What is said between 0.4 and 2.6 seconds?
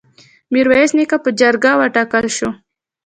میرویس نیکه په جرګه وټاکل شو.